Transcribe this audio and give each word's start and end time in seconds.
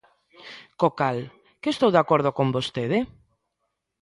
Co 0.79 0.89
cal, 0.99 1.17
¿que 1.61 1.69
estou 1.71 1.89
de 1.93 2.01
acordo 2.03 2.29
con 2.37 2.47
vostede? 2.55 2.99